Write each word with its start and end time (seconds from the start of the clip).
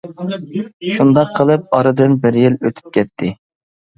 شۇنداق 0.93 1.27
قىلىپ 1.39 1.77
ئارىدىن 1.79 2.17
بىر 2.23 2.39
يىل 2.45 2.57
ئۆتۈپ 2.69 2.89
كەتتى. 2.97 3.29